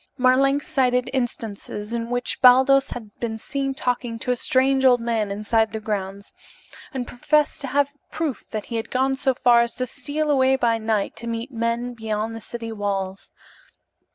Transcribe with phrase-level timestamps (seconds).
[0.17, 5.29] Marlanx cited instances in which Baldos had been seen talking to a strange old man
[5.29, 6.33] inside the grounds,
[6.91, 10.55] and professed to have proof that he had gone so far as to steal away
[10.55, 13.29] by night to meet men beyond the city walls.